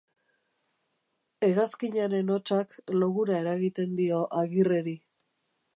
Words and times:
Hegazkinaren 1.47 2.33
hotsak 2.37 2.75
logura 3.03 3.39
eragiten 3.45 3.95
dio 4.03 4.25
Agirreri. 4.45 5.01